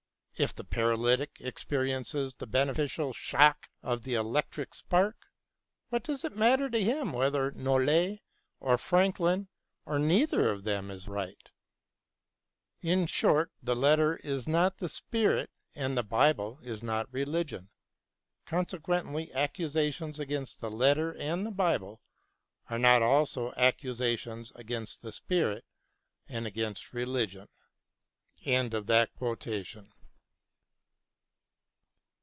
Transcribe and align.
If 0.37 0.55
the 0.55 0.63
paralytic 0.63 1.37
experiences 1.39 2.33
the 2.33 2.47
beneficial 2.47 3.13
shock 3.13 3.67
of 3.83 4.01
the 4.01 4.15
electric 4.15 4.73
spark, 4.73 5.27
what 5.89 6.01
does 6.01 6.23
it 6.23 6.35
matter 6.35 6.67
to 6.67 6.83
him 6.83 7.13
whether 7.13 7.51
Nollet 7.51 8.21
or 8.59 8.79
Franklin 8.79 9.49
or 9.85 9.99
neither 9.99 10.49
of 10.49 10.63
them 10.63 10.89
is 10.89 11.07
right 11.07 11.47
i 12.83 12.87
In 12.87 13.05
short, 13.05 13.51
the 13.61 13.75
letter 13.75 14.15
is 14.17 14.47
not 14.47 14.79
the 14.79 14.89
spirit 14.89 15.51
and 15.75 15.95
the 15.95 16.01
Bible 16.01 16.57
is 16.63 16.81
not 16.81 17.13
religion. 17.13 17.69
Consequently, 18.47 19.31
accusations 19.33 20.17
against 20.19 20.59
the 20.59 20.71
letter 20.71 21.13
and 21.17 21.45
the 21.45 21.51
Bible 21.51 22.01
are 22.67 22.79
not 22.79 23.03
also 23.03 23.53
accusations 23.57 24.51
against 24.55 25.03
the 25.03 25.11
spirit 25.11 25.65
and 26.27 26.47
against 26.47 26.93
religion. 26.95 27.47